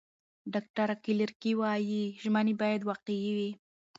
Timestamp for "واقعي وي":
2.89-3.51